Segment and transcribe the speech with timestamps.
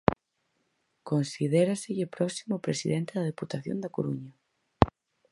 [1.11, 4.31] Considéraselle próximo ao presidente da Deputación da Coruña.